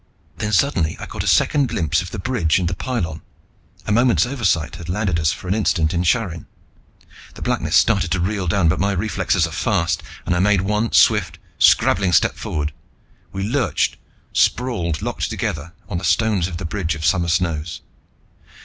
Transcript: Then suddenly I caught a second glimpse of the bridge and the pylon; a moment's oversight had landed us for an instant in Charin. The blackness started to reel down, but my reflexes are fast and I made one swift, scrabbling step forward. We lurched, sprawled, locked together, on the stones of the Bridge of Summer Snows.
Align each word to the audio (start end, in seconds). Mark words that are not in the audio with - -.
Then 0.37 0.51
suddenly 0.51 0.97
I 0.99 1.05
caught 1.05 1.23
a 1.23 1.27
second 1.27 1.69
glimpse 1.69 2.01
of 2.01 2.09
the 2.09 2.17
bridge 2.17 2.57
and 2.57 2.67
the 2.67 2.73
pylon; 2.73 3.21
a 3.85 3.91
moment's 3.91 4.25
oversight 4.25 4.77
had 4.77 4.89
landed 4.89 5.19
us 5.19 5.31
for 5.31 5.47
an 5.47 5.53
instant 5.53 5.93
in 5.93 6.03
Charin. 6.03 6.47
The 7.35 7.43
blackness 7.43 7.75
started 7.75 8.09
to 8.09 8.19
reel 8.19 8.47
down, 8.47 8.67
but 8.67 8.79
my 8.79 8.93
reflexes 8.93 9.45
are 9.45 9.51
fast 9.51 10.01
and 10.25 10.35
I 10.35 10.39
made 10.39 10.61
one 10.61 10.91
swift, 10.91 11.37
scrabbling 11.59 12.13
step 12.13 12.35
forward. 12.35 12.73
We 13.31 13.43
lurched, 13.43 13.97
sprawled, 14.33 15.03
locked 15.03 15.29
together, 15.29 15.73
on 15.87 15.99
the 15.99 16.03
stones 16.03 16.47
of 16.47 16.57
the 16.57 16.65
Bridge 16.65 16.95
of 16.95 17.05
Summer 17.05 17.27
Snows. 17.29 17.81